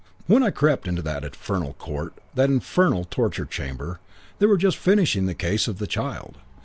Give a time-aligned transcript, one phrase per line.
[0.25, 3.99] "When I crept into that infernal court, that infernal torture chamber,
[4.39, 6.37] they were just finishing the case of the child.